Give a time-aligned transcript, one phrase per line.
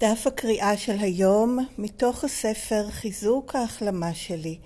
[0.00, 4.58] דף הקריאה של היום מתוך הספר חיזוק ההחלמה שלי,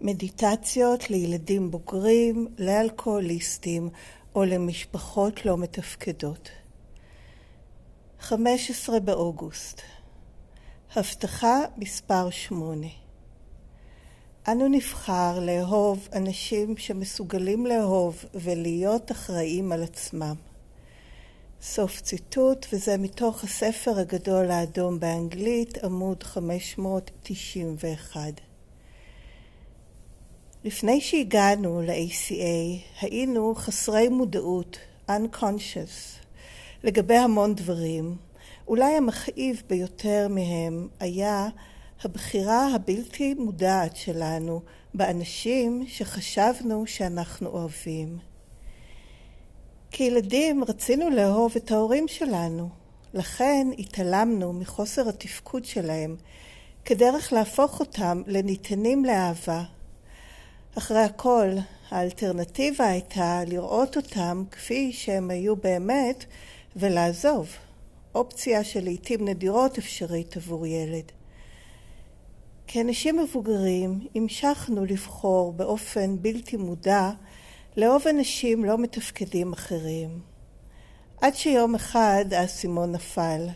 [0.00, 3.88] מדיטציות לילדים בוגרים, לאלכוהוליסטים
[4.34, 6.48] או למשפחות לא מתפקדות.
[8.20, 9.80] 15 באוגוסט
[10.96, 12.86] הבטחה מספר 8
[14.48, 20.47] אנו נבחר לאהוב אנשים שמסוגלים לאהוב ולהיות אחראים על עצמם.
[21.62, 28.20] סוף ציטוט, וזה מתוך הספר הגדול האדום באנגלית, עמוד 591.
[30.64, 34.78] לפני שהגענו ל-ACA, היינו חסרי מודעות,
[35.10, 36.22] unconscious,
[36.84, 38.16] לגבי המון דברים.
[38.68, 41.48] אולי המכאיב ביותר מהם היה
[42.04, 44.60] הבחירה הבלתי מודעת שלנו
[44.94, 48.27] באנשים שחשבנו שאנחנו אוהבים.
[49.90, 52.68] כילדים רצינו לאהוב את ההורים שלנו,
[53.14, 56.16] לכן התעלמנו מחוסר התפקוד שלהם
[56.84, 59.62] כדרך להפוך אותם לניתנים לאהבה.
[60.78, 61.48] אחרי הכל,
[61.90, 66.24] האלטרנטיבה הייתה לראות אותם כפי שהם היו באמת
[66.76, 67.48] ולעזוב,
[68.14, 71.12] אופציה שלעיתים נדירות אפשרית עבור ילד.
[72.66, 77.10] כאנשים מבוגרים המשכנו לבחור באופן בלתי מודע
[77.76, 80.20] לאהוב אנשים לא מתפקדים אחרים.
[81.20, 83.46] עד שיום אחד האסימון נפל.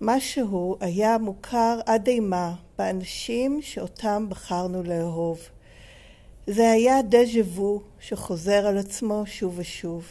[0.00, 5.40] משהו היה מוכר עד אימה באנשים שאותם בחרנו לאהוב.
[6.46, 10.06] זה היה דז'ה וו שחוזר על עצמו שוב ושוב.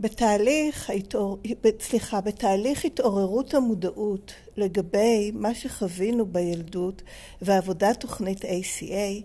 [0.00, 1.38] בתהליך, ההתעור...
[1.80, 7.02] סליחה, בתהליך התעוררות המודעות לגבי מה שחווינו בילדות
[7.42, 9.22] ועבודת תוכנית ACA,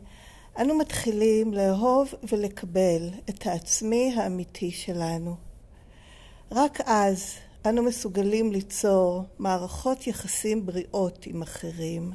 [0.61, 5.35] אנו מתחילים לאהוב ולקבל את העצמי האמיתי שלנו.
[6.51, 7.33] רק אז
[7.65, 12.11] אנו מסוגלים ליצור מערכות יחסים בריאות עם אחרים.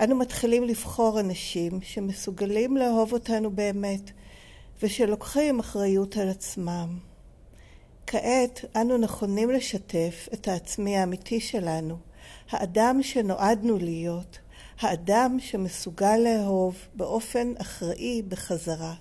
[0.00, 4.10] אנו מתחילים לבחור אנשים שמסוגלים לאהוב אותנו באמת
[4.82, 6.98] ושלוקחים אחריות על עצמם.
[8.06, 11.96] כעת אנו נכונים לשתף את העצמי האמיתי שלנו,
[12.50, 14.38] האדם שנועדנו להיות,
[14.84, 18.94] האדם שמסוגל לאהוב באופן אחראי בחזרה.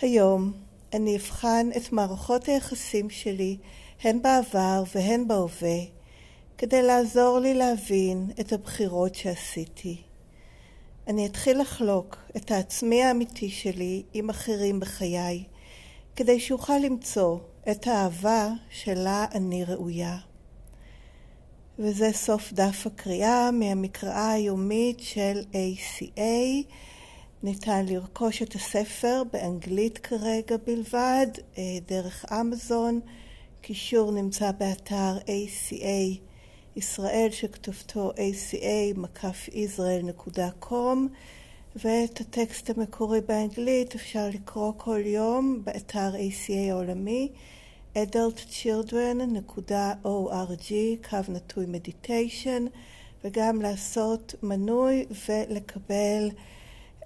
[0.00, 0.52] היום
[0.92, 3.56] אני אבחן את מערכות היחסים שלי,
[4.02, 5.78] הן בעבר והן בהווה,
[6.58, 10.02] כדי לעזור לי להבין את הבחירות שעשיתי.
[11.08, 15.44] אני אתחיל לחלוק את העצמי האמיתי שלי עם אחרים בחיי,
[16.16, 17.38] כדי שאוכל למצוא
[17.70, 20.16] את האהבה שלה אני ראויה.
[21.78, 26.64] וזה סוף דף הקריאה מהמקראה היומית של ACA.
[27.42, 31.26] ניתן לרכוש את הספר באנגלית כרגע בלבד,
[31.58, 33.00] אה, דרך אמזון.
[33.60, 36.18] קישור נמצא באתר ACA
[36.76, 40.98] ישראל שכתובתו aca-israel.com
[41.76, 47.28] ואת הטקסט המקורי באנגלית אפשר לקרוא כל יום באתר ACA העולמי
[47.96, 50.72] adultchildren.org,
[51.10, 52.66] קו נטוי מדיטיישן,
[53.24, 56.30] וגם לעשות מנוי ולקבל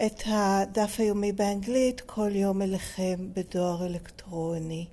[0.06, 4.87] את הדף היומי באנגלית כל יום אליכם בדואר אלקטרוני.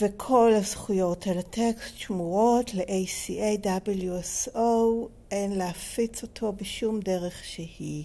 [0.00, 4.58] וכל הזכויות על הטקסט שמורות ל-ACA WSO,
[5.30, 8.04] אין להפיץ אותו בשום דרך שהיא.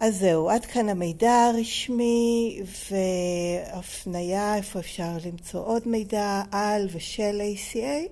[0.00, 8.08] אז זהו, עד כאן המידע הרשמי והפנייה איפה אפשר למצוא עוד מידע על ושל ACA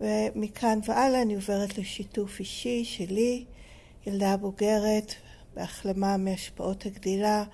[0.00, 3.44] ומכאן והלאה אני עוברת לשיתוף אישי שלי,
[4.06, 5.14] ילדה בוגרת
[5.54, 7.44] בהחלמה מהשפעות הגדילה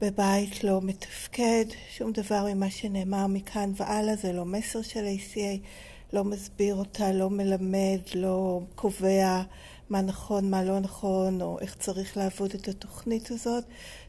[0.00, 1.64] בבית לא מתפקד,
[1.96, 5.58] שום דבר ממה שנאמר מכאן והלאה זה לא מסר של ACA,
[6.12, 9.42] לא מסביר אותה, לא מלמד, לא קובע
[9.90, 13.64] מה נכון, מה לא נכון, או איך צריך לעבוד את התוכנית הזאת.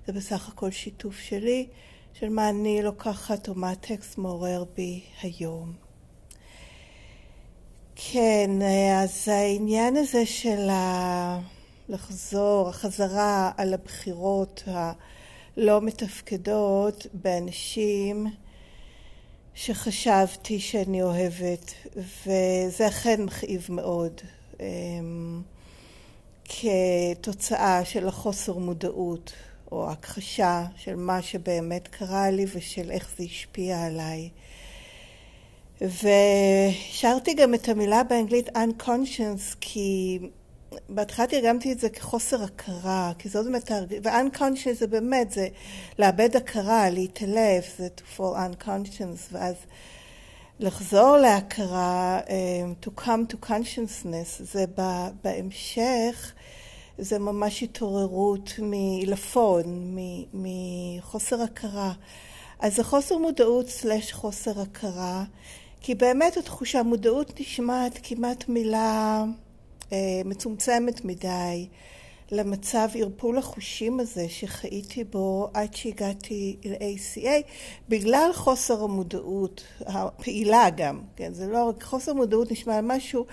[0.07, 1.67] זה בסך הכל שיתוף שלי,
[2.13, 5.73] של מה אני לוקחת או מה הטקסט מעורר בי היום.
[7.95, 8.49] כן,
[9.03, 11.39] אז העניין הזה של ה...
[11.89, 18.27] לחזור, החזרה על הבחירות הלא מתפקדות באנשים
[19.53, 24.21] שחשבתי שאני אוהבת, וזה אכן מכאיב מאוד.
[26.47, 29.33] כתוצאה של החוסר מודעות
[29.71, 34.29] או הכחשה של מה שבאמת קרה לי ושל איך זה השפיע עליי.
[35.81, 40.19] והשארתי גם את המילה באנגלית unconscious כי
[40.89, 43.71] בהתחלה תרגמתי את זה כחוסר הכרה, כי זאת באמת,
[44.03, 45.47] ו-unconscious זה באמת, זה
[45.99, 49.55] לאבד הכרה, להתעלף, זה to fall unconscious, ואז
[50.59, 54.65] לחזור להכרה, um, to come to consciousness, זה
[55.23, 56.33] בהמשך,
[56.97, 59.95] זה ממש התעוררות מלפון,
[60.33, 61.93] מחוסר הכרה.
[62.59, 65.23] אז זה חוסר מודעות סלש חוסר הכרה,
[65.81, 69.23] כי באמת התחושה, מודעות נשמעת כמעט מילה
[69.91, 71.67] אה, מצומצמת מדי
[72.31, 77.43] למצב ערפול החושים הזה שחייתי בו עד שהגעתי ל-ACA,
[77.89, 83.25] בגלל חוסר המודעות, הפעילה גם, כן, זה לא רק חוסר מודעות נשמע משהו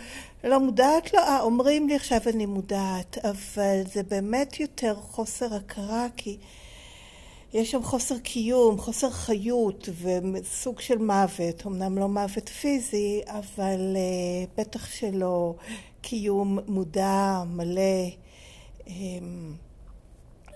[0.44, 6.06] לא מודעת לו, אה, אומרים לי עכשיו אני מודעת, אבל זה באמת יותר חוסר הכרה
[6.16, 6.36] כי
[7.54, 14.60] יש שם חוסר קיום, חוסר חיות וסוג של מוות, אמנם לא מוות פיזי, אבל uh,
[14.60, 15.54] בטח שלא
[16.02, 18.23] קיום מודע, מלא.
[18.86, 18.90] Um,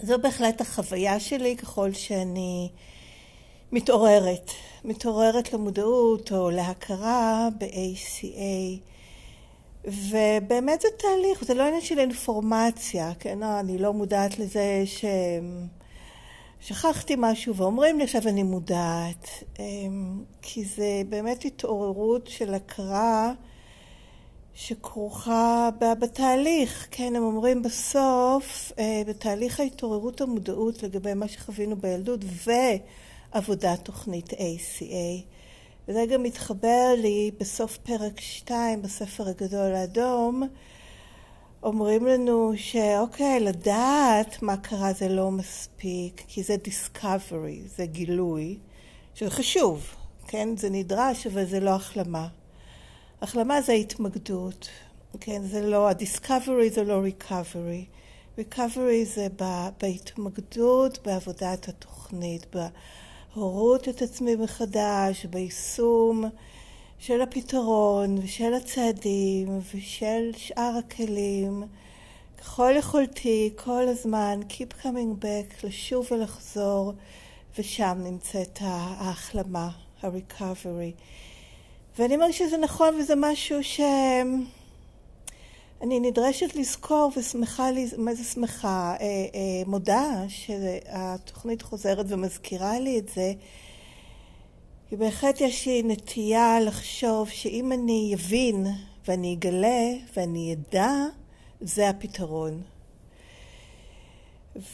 [0.03, 2.69] זו בהחלט החוויה שלי ככל שאני
[3.73, 4.51] מתעוררת,
[4.85, 8.81] מתעוררת למודעות או להכרה ב-ACA.
[9.85, 15.05] ובאמת זה תהליך, זה לא עניין של אינפורמציה, כן, אני לא מודעת לזה ש...
[16.61, 19.29] שכחתי משהו ואומרים לי עכשיו אני מודעת,
[19.59, 23.33] אמ, כי זה באמת התעוררות של הכרה
[24.61, 32.21] שכרוכה בתהליך, כן, הם אומרים בסוף, אה, בתהליך ההתעוררות המודעות לגבי מה שחווינו בילדות
[33.35, 35.25] ועבודת תוכנית ACA.
[35.89, 40.43] וזה גם מתחבר לי בסוף פרק 2 בספר הגדול האדום,
[41.63, 48.59] אומרים לנו שאוקיי, לדעת מה קרה זה לא מספיק, כי זה discovery, זה גילוי,
[49.15, 49.95] שזה חשוב,
[50.27, 50.57] כן?
[50.57, 52.29] זה נדרש, אבל זה לא החלמה.
[53.23, 54.69] החלמה זה התמקדות,
[55.21, 55.43] כן?
[55.43, 57.85] זה לא, ה-discovery זה לא recovery.
[58.39, 59.27] recovery זה
[59.81, 62.47] בהתמקדות, בעבודת התוכנית,
[63.35, 66.25] בהורות את עצמי מחדש, ביישום.
[66.99, 71.63] של הפתרון ושל הצעדים ושל שאר הכלים,
[72.39, 76.93] ככל יכולתי, כל הזמן, Keep coming back, לשוב ולחזור,
[77.59, 79.71] ושם נמצאת ההחלמה,
[80.03, 81.01] ה-recovery.
[81.99, 84.41] ואני אומרת שזה נכון וזה משהו שאני
[86.01, 88.97] נדרשת לזכור ושמחה, מה זה שמחה?
[89.01, 93.33] אה, אה, מודה שהתוכנית חוזרת ומזכירה לי את זה.
[94.89, 98.67] כי בהחלט יש לי נטייה לחשוב שאם אני אבין
[99.09, 100.93] ואני אגלה ואני אדע,
[101.61, 102.63] זה הפתרון.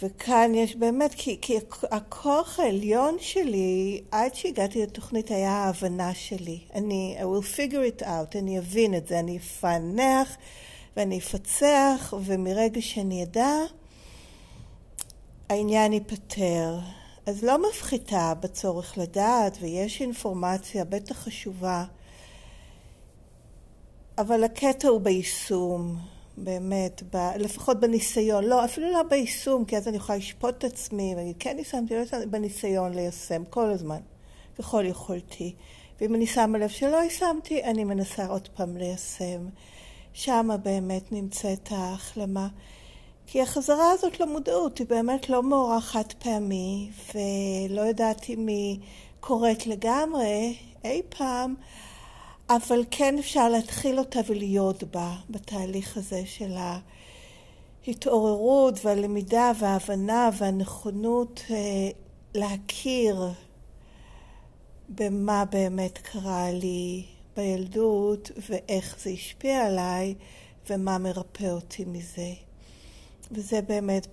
[0.03, 1.57] וכאן יש באמת, כי, כי
[1.91, 6.61] הכוח העליון שלי, עד שהגעתי לתוכנית, היה ההבנה שלי.
[6.75, 10.37] אני, I will figure it out, אני אבין את זה, אני אפענח
[10.97, 13.57] ואני אפצח, ומרגע שאני אדע,
[15.49, 16.79] העניין ייפתר.
[17.27, 21.85] אז לא מפחיתה בצורך לדעת, ויש אינפורמציה בטח חשובה,
[24.19, 25.97] אבל הקטע הוא ביישום,
[26.37, 31.13] באמת, ב, לפחות בניסיון, לא, אפילו לא ביישום, כי אז אני יכולה לשפוט את עצמי
[31.15, 34.01] ולהגיד, כן יישמתי, לא יישמתי, בניסיון ליישם כל הזמן,
[34.59, 35.55] ככל יכולתי.
[36.01, 39.49] ואם אני שמה לב שלא יישמתי, אני מנסה עוד פעם ליישם.
[40.13, 42.49] שמה באמת נמצאת ההחלמה.
[43.27, 48.79] כי החזרה הזאת למודעות היא באמת לא מאורע חד פעמי, ולא יודעת אם היא
[49.21, 51.55] קורית לגמרי אי פעם,
[52.57, 56.55] אבל כן אפשר להתחיל אותה ולהיות בה בתהליך הזה של
[57.87, 61.57] ההתעוררות והלמידה וההבנה והנכונות אה,
[62.35, 63.25] להכיר
[64.89, 67.05] במה באמת קרה לי
[67.37, 70.15] בילדות ואיך זה השפיע עליי
[70.71, 72.33] ומה מרפא אותי מזה.
[73.31, 74.07] וזה באמת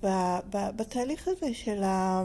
[0.75, 2.23] בתהליך הזה של ה...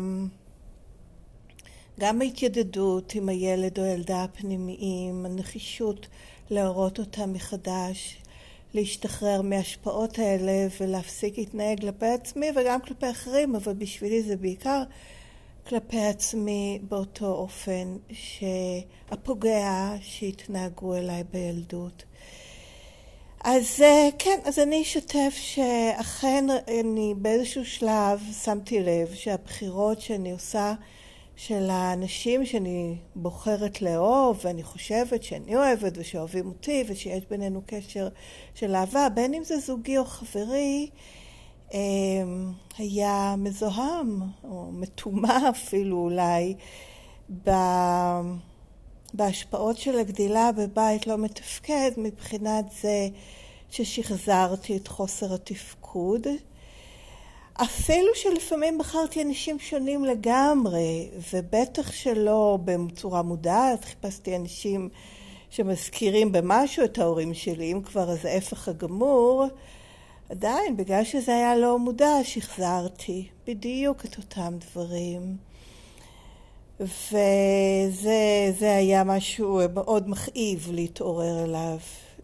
[2.00, 6.06] גם ההתיידדות עם הילד או הילדה הפנימיים, הנחישות
[6.50, 8.16] להראות אותם מחדש,
[8.74, 14.82] להשתחרר מההשפעות האלה ולהפסיק להתנהג כלפי עצמי וגם כלפי אחרים, אבל בשבילי זה בעיקר
[15.68, 22.04] כלפי עצמי באותו אופן שהפוגע שהתנהגו אליי בילדות.
[23.44, 26.44] אז אה, כן, אז אני אשתף שאכן
[26.80, 30.74] אני באיזשהו שלב שמתי לב שהבחירות שאני עושה
[31.36, 38.08] של האנשים שאני בוחרת לאהוב ואני חושבת שאני אוהבת ושאוהבים אותי ושיש בינינו קשר
[38.54, 40.90] של אהבה, בין אם זה זוגי או חברי,
[41.74, 46.54] אמ, היה מזוהם או מטומא אפילו אולי
[49.14, 53.08] בהשפעות של הגדילה בבית לא מתפקד מבחינת זה
[53.70, 56.26] ששחזרתי את חוסר התפקוד.
[57.62, 64.88] אפילו שלפעמים בחרתי אנשים שונים לגמרי, ובטח שלא בצורה מודעת, חיפשתי אנשים
[65.50, 69.44] שמזכירים במשהו את ההורים שלי, אם כבר אז ההפך הגמור,
[70.30, 75.36] עדיין, בגלל שזה היה לא מודע, שחזרתי בדיוק את אותם דברים.
[76.80, 81.78] וזה היה משהו מאוד מכאיב להתעורר אליו,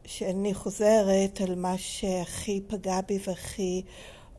[0.04, 3.82] שאני חוזרת על מה שהכי פגע בי והכי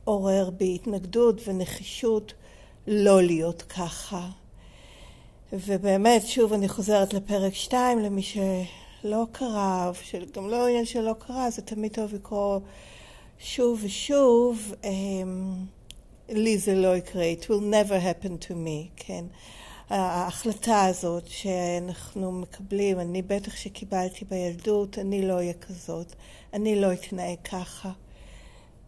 [0.04, 2.34] עורר בי התנגדות ונחישות
[2.86, 4.28] לא להיות ככה.
[5.52, 9.90] ובאמת, שוב אני חוזרת לפרק 2, למי שלא קרא,
[10.34, 12.60] גם לא עניין שלא קרא, זה תמיד טוב לקרוא
[13.38, 14.74] שוב ושוב.
[14.84, 15.54] אמ,
[16.28, 19.24] לי זה לא יקרה, it will never happen to me, כן.
[19.90, 26.12] ההחלטה הזאת שאנחנו מקבלים, אני בטח שקיבלתי בילדות, אני לא אהיה כזאת,
[26.52, 27.90] אני לא אתנהג ככה.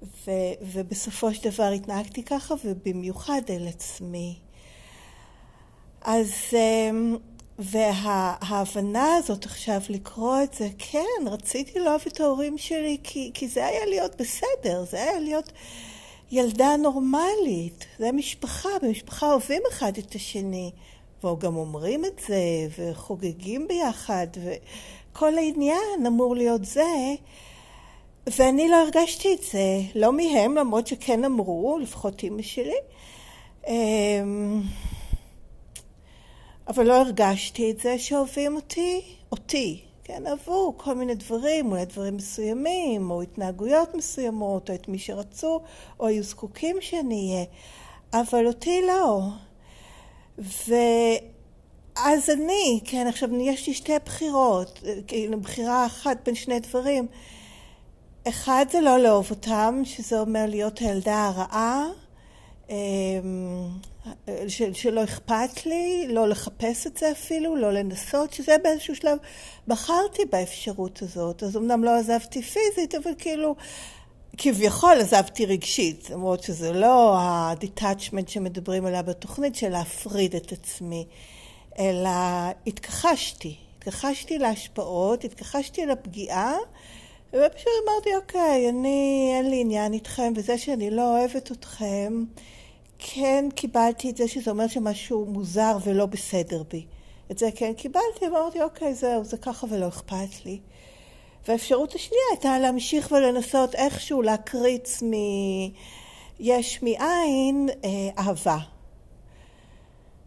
[0.02, 0.30] ו,
[0.62, 4.38] ובסופו של דבר התנהגתי ככה, ובמיוחד אל עצמי.
[6.02, 7.16] אז, אמ,
[7.58, 13.66] וההבנה הזאת עכשיו לקרוא את זה, כן, רציתי לאהוב את ההורים שלי, כי, כי זה
[13.66, 15.52] היה להיות בסדר, זה היה להיות
[16.30, 20.70] ילדה נורמלית, זה משפחה, במשפחה אוהבים אחד את השני,
[21.24, 22.36] וגם אומרים את זה,
[22.78, 27.14] וחוגגים ביחד, וכל העניין אמור להיות זה.
[28.26, 32.76] ואני לא הרגשתי את זה, לא מהם, למרות שכן אמרו, לפחות אימא שלי.
[33.66, 34.62] אמ,
[36.68, 39.00] אבל לא הרגשתי את זה שאוהבים אותי,
[39.33, 44.99] אותי, כן, אהבו כל מיני דברים, אולי דברים מסוימים, או התנהגויות מסוימות, או את מי
[44.99, 45.61] שרצו,
[46.00, 47.45] או היו זקוקים שאני אהיה,
[48.25, 49.21] אבל אותי לא.
[51.99, 57.06] ואז אני, כן, עכשיו יש לי שתי בחירות, כאילו בחירה אחת בין שני דברים.
[58.28, 61.87] אחד זה לא לאהוב אותם, שזה אומר להיות הילדה הרעה,
[62.71, 62.75] אמ,
[64.49, 69.18] של, שלא אכפת לי, לא לחפש את זה אפילו, לא לנסות, שזה באיזשהו שלב
[69.66, 71.42] בחרתי באפשרות הזאת.
[71.42, 73.56] אז אמנם לא עזבתי פיזית, אבל כאילו
[74.38, 81.06] כביכול עזבתי רגשית, למרות שזה לא ה-detachment שמדברים עליה בתוכנית של להפריד את עצמי,
[81.78, 82.11] אלא
[82.66, 83.56] התכחשתי.
[83.78, 86.56] התכחשתי להשפעות, התכחשתי לפגיעה.
[87.33, 92.25] ופשוט אמרתי, אוקיי, אני, אין לי עניין איתכם, וזה שאני לא אוהבת אתכם,
[92.99, 96.87] כן קיבלתי את זה שזה אומר שמשהו מוזר ולא בסדר בי.
[97.30, 100.59] את זה כן קיבלתי, ואמרתי, אוקיי, זהו, זה ככה ולא אכפת לי.
[101.49, 105.02] והאפשרות השנייה הייתה להמשיך ולנסות איכשהו להקריץ
[106.40, 108.59] מיש מאין אה, אהבה.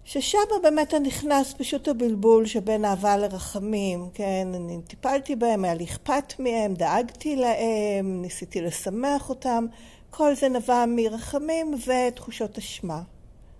[0.09, 4.47] ששם באמת נכנס פשוט הבלבול שבין אהבה לרחמים, כן?
[4.55, 9.65] אני טיפלתי בהם, היה לי אכפת מהם, דאגתי להם, ניסיתי לשמח אותם,
[10.09, 13.01] כל זה נבע מרחמים ותחושות אשמה.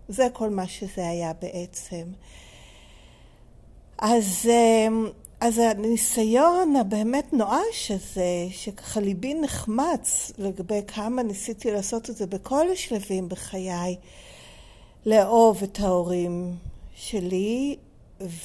[0.08, 2.04] זה כל מה שזה היה בעצם.
[3.98, 5.08] אז, אמ,
[5.40, 12.72] אז הניסיון הבאמת נואש הזה, שככה ליבי נחמץ לגבי כמה ניסיתי לעשות את זה בכל
[12.72, 13.96] השלבים בחיי,
[15.06, 16.56] לאהוב את ההורים
[16.96, 17.76] שלי,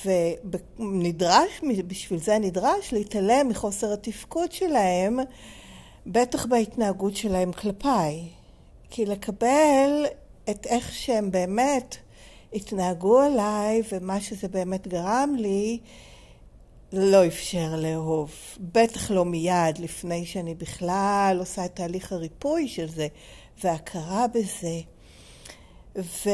[0.04, 5.18] ונדרש, בשביל זה נדרש להתעלם מחוסר התפקוד שלהם,
[6.06, 8.28] בטח בהתנהגות שלהם כלפיי.
[8.90, 10.06] כי לקבל
[10.50, 11.96] את איך שהם באמת
[12.52, 15.78] התנהגו עליי ומה שזה באמת גרם לי,
[16.92, 18.30] לא אפשר לאהוב.
[18.60, 23.06] בטח לא מיד, לפני שאני בכלל עושה את תהליך הריפוי של זה
[23.62, 24.80] והכרה בזה.
[25.98, 26.30] ו,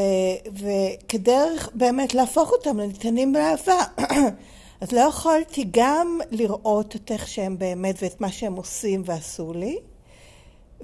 [0.52, 3.84] וכדרך באמת להפוך אותם לניתנים באהבה.
[4.80, 9.78] אז לא יכולתי גם לראות את איך שהם באמת ואת מה שהם עושים ועשו לי,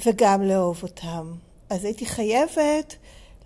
[0.07, 1.35] וגם לאהוב אותם.
[1.71, 2.97] אז הייתי חייבת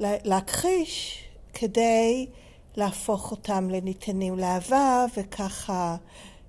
[0.01, 2.27] להכחיש כדי
[2.77, 5.97] להפוך אותם לניתנים לאהבה, וככה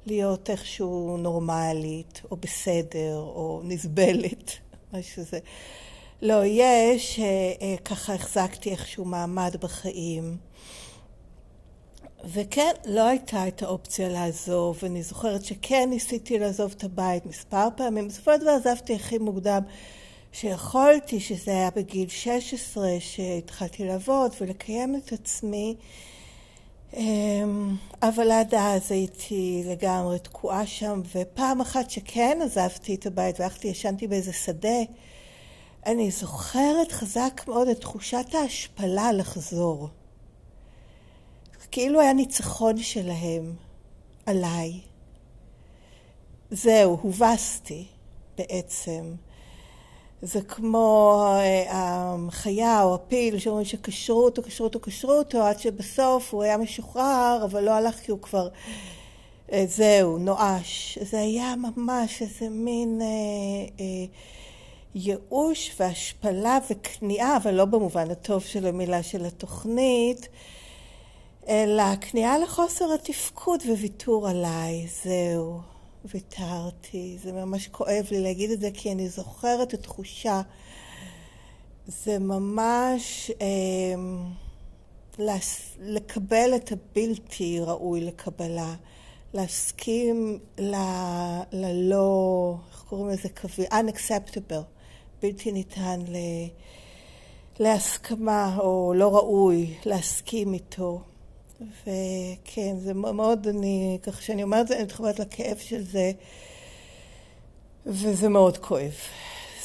[0.05, 4.51] להיות איכשהו נורמלית, או בסדר, או נסבלת,
[4.93, 5.39] מה שזה.
[6.21, 10.37] לא יהיה שככה החזקתי איכשהו מעמד בחיים.
[12.25, 18.07] וכן, לא הייתה את האופציה לעזוב, ואני זוכרת שכן ניסיתי לעזוב את הבית מספר פעמים.
[18.07, 19.61] בסופו של דבר עזבתי הכי מוקדם
[20.31, 25.75] שיכולתי, שזה היה בגיל 16, שהתחלתי לעבוד ולקיים את עצמי.
[26.93, 33.67] אמ, אבל עד אז הייתי לגמרי תקועה שם, ופעם אחת שכן עזבתי את הבית והלכתי,
[33.67, 34.79] ישנתי באיזה שדה,
[35.85, 39.89] אני זוכרת חזק מאוד את תחושת ההשפלה לחזור.
[41.71, 43.55] כאילו היה ניצחון שלהם
[44.25, 44.79] עליי.
[46.51, 47.85] זהו, הובסתי.
[48.37, 49.13] בעצם.
[50.21, 56.33] זה כמו אה, החיה או הפיל שאומרים שקשרו אותו, קשרו אותו, קשרו אותו, עד שבסוף
[56.33, 58.47] הוא היה משוחרר, אבל לא הלך כי הוא כבר,
[59.51, 60.97] אה, זהו, נואש.
[61.01, 63.07] זה היה ממש איזה מין אה,
[63.79, 64.05] אה,
[64.95, 70.27] ייאוש והשפלה וכניעה, אבל לא במובן הטוב של המילה של התוכנית,
[71.47, 75.59] אלא כניעה לחוסר התפקוד וויתור עליי, זהו.
[76.05, 77.17] ויתרתי.
[77.23, 80.41] זה ממש כואב לי להגיד את זה, כי אני זוכרת את התחושה.
[81.87, 83.95] זה ממש אה,
[85.79, 88.75] לקבל את הבלתי ראוי לקבלה,
[89.33, 90.75] להסכים ל,
[91.51, 93.29] ללא, איך קוראים לזה?
[93.69, 94.80] unacceptable,
[95.21, 96.15] בלתי ניתן ל,
[97.59, 101.01] להסכמה או לא ראוי להסכים איתו.
[101.61, 106.11] וכן, זה מאוד, אני, ככה שאני אומרת זה, אני מתחברת לכאב של זה,
[107.85, 108.93] וזה מאוד כואב.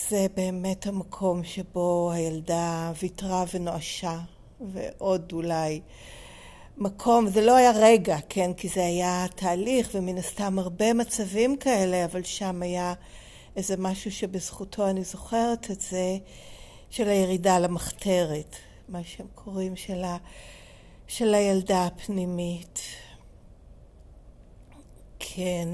[0.08, 4.18] זה באמת המקום שבו הילדה ויתרה ונואשה,
[4.72, 5.80] ועוד אולי
[6.78, 12.04] מקום, זה לא היה רגע, כן, כי זה היה תהליך, ומן הסתם הרבה מצבים כאלה,
[12.04, 12.94] אבל שם היה
[13.56, 16.18] איזה משהו שבזכותו אני זוכרת את זה,
[16.90, 18.56] של הירידה למחתרת,
[18.88, 20.16] מה שהם קוראים של ה...
[21.06, 22.80] של הילדה הפנימית.
[25.18, 25.68] כן.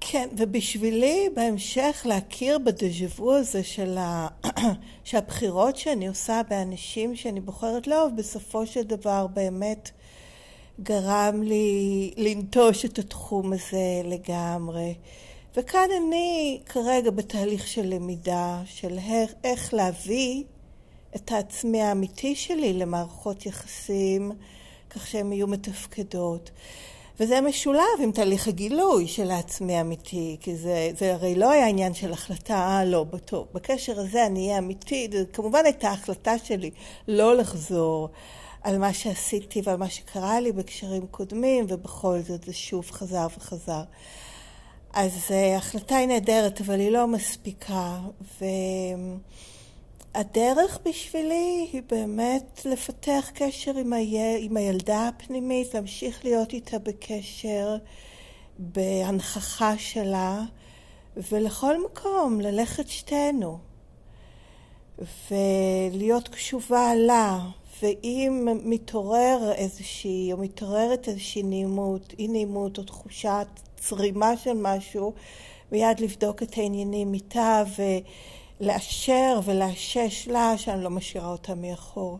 [0.00, 4.28] כן, ובשבילי בהמשך להכיר בדז'ה הזה של ה...
[5.04, 9.90] שהבחירות שאני עושה באנשים שאני בוחרת לאהוב, בסופו של דבר באמת
[10.82, 14.94] גרם לי לנטוש את התחום הזה לגמרי.
[15.56, 18.98] וכאן אני כרגע בתהליך של למידה, של
[19.44, 20.44] איך להביא
[21.16, 24.32] את העצמי האמיתי שלי למערכות יחסים
[24.90, 26.50] כך שהן יהיו מתפקדות.
[27.20, 31.94] וזה משולב עם תהליך הגילוי של העצמי האמיתי, כי זה, זה הרי לא היה עניין
[31.94, 36.70] של החלטה, אה, לא, טוב, בקשר הזה אני אהיה אמיתי, זה כמובן הייתה החלטה שלי
[37.08, 38.08] לא לחזור
[38.62, 43.82] על מה שעשיתי ועל מה שקרה לי בקשרים קודמים, ובכל זאת זה שוב חזר וחזר.
[44.98, 47.98] אז uh, החלטה היא נהדרת, אבל היא לא מספיקה,
[48.40, 48.44] ו...
[50.14, 57.76] הדרך בשבילי היא באמת לפתח קשר עם, היל, עם הילדה הפנימית, להמשיך להיות איתה בקשר,
[58.58, 60.42] בהנכחה שלה,
[61.16, 63.58] ולכל מקום ללכת שתינו,
[65.30, 67.38] ולהיות קשובה לה,
[67.82, 75.12] ואם מתעורר איזושהי, או מתעוררת איזושהי נעימות, אי נעימות או תחושת צרימה של משהו,
[75.72, 77.82] מיד לבדוק את העניינים איתה, ו...
[78.60, 82.18] לאשר ולאשש לה שאני לא משאירה אותה מאחור.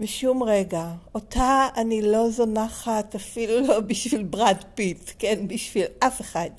[0.00, 0.92] בשום רגע.
[1.14, 5.48] אותה אני לא זונחת אפילו לא בשביל ברד פיט, כן?
[5.48, 6.50] בשביל אף אחד.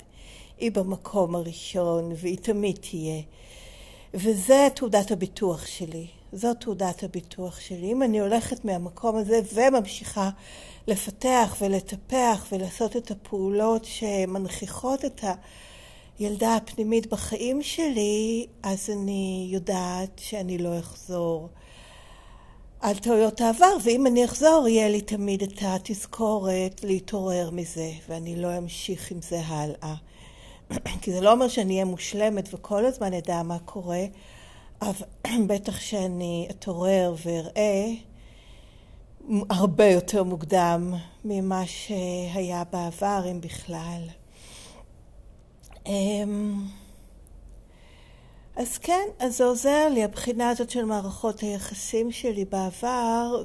[0.58, 3.22] היא במקום הראשון והיא תמיד תהיה.
[4.14, 6.06] וזה תעודת הביטוח שלי.
[6.32, 7.92] זו תעודת הביטוח שלי.
[7.92, 10.30] אם אני הולכת מהמקום הזה וממשיכה
[10.86, 15.24] לפתח ולטפח ולעשות את הפעולות שמנכיחות את.
[16.18, 21.48] הילדה הפנימית בחיים שלי, אז אני יודעת שאני לא אחזור
[22.80, 28.58] על טעויות העבר, ואם אני אחזור, יהיה לי תמיד את התזכורת להתעורר מזה, ואני לא
[28.58, 29.94] אמשיך עם זה הלאה.
[31.02, 34.04] כי זה לא אומר שאני אהיה מושלמת וכל הזמן אדע מה קורה,
[34.82, 35.06] אבל
[35.48, 37.92] בטח שאני אתעורר ואראה
[39.50, 44.02] הרבה יותר מוקדם ממה שהיה בעבר, אם בכלל.
[45.86, 46.64] אמ,
[48.56, 53.44] אז כן, אז זה עוזר לי, הבחינה הזאת של מערכות היחסים שלי בעבר,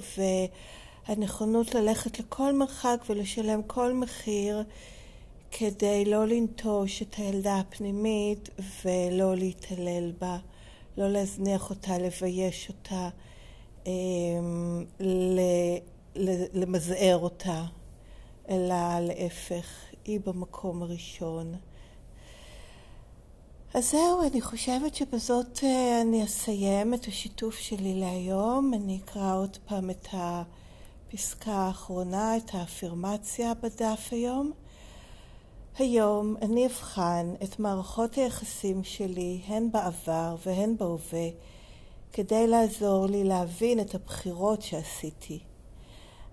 [1.08, 4.63] והנכונות ללכת לכל מרחק ולשלם כל מחיר
[5.52, 8.50] כדי לא לנטוש את הילדה הפנימית
[8.86, 10.38] ולא להתעלל בה,
[10.98, 13.10] לא להזניח אותה, לבייש אותה,
[13.86, 14.86] אמ,
[16.54, 17.64] למזער אותה,
[18.50, 19.66] אלא להפך,
[20.06, 21.56] היא במקום הראשון.
[23.74, 28.74] אז זהו, אני חושבת שבזאת אה, אני אסיים את השיתוף שלי להיום.
[28.74, 34.52] אני אקרא עוד פעם את הפסקה האחרונה, את האפירמציה בדף היום.
[35.78, 41.30] היום אני אבחן את מערכות היחסים שלי, הן בעבר והן בהווה,
[42.14, 45.40] כדי לעזור לי להבין את הבחירות שעשיתי.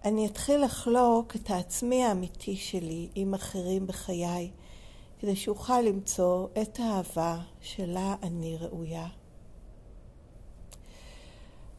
[0.05, 4.51] אני אתחיל לחלוק את העצמי האמיתי שלי עם אחרים בחיי.
[5.21, 9.07] כדי שאוכל למצוא את האהבה שלה אני ראויה.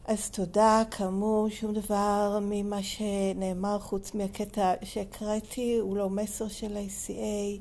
[0.04, 7.60] אז תודה, כאמור, שום דבר ממה שנאמר חוץ מהקטע שהקראתי הוא לא מסר של ACA,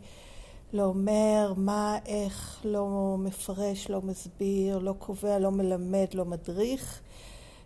[0.73, 7.01] לא אומר מה, איך, לא מפרש, לא מסביר, לא קובע, לא מלמד, לא מדריך.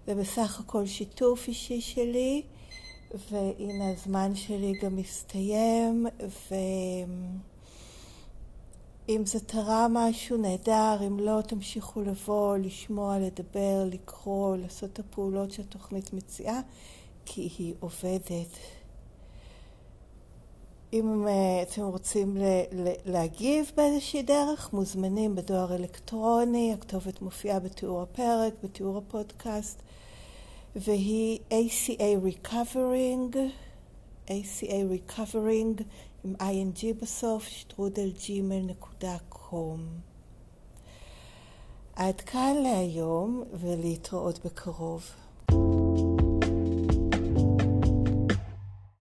[0.07, 2.41] זה בסך הכל שיתוף אישי שלי,
[3.31, 6.07] והנה הזמן שלי גם מסתיים,
[9.07, 15.51] ואם זה תרם משהו נהדר, אם לא תמשיכו לבוא, לשמוע, לדבר, לקרוא, לעשות את הפעולות
[15.51, 16.61] שהתוכנית מציעה,
[17.25, 18.57] כי היא עובדת.
[20.93, 22.37] אם אה, אתם רוצים
[23.05, 29.81] להגיב באיזושהי דרך, מוזמנים בדואר אלקטרוני, הכתובת מופיעה בתיאור הפרק, בתיאור הפודקאסט,
[30.75, 33.35] והיא ACA Recovering,
[34.27, 35.83] ACA Recovering
[36.25, 39.79] עם ing בסוף, שטרודלג'ימל.com.
[41.95, 45.11] עד כאן להיום ולהתראות בקרוב.